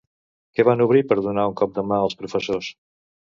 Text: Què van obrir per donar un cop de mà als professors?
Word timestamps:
Què 0.57 0.63
van 0.69 0.79
obrir 0.85 1.01
per 1.11 1.17
donar 1.27 1.45
un 1.51 1.53
cop 1.61 1.75
de 1.77 1.85
mà 1.91 2.01
als 2.05 2.17
professors? 2.23 2.73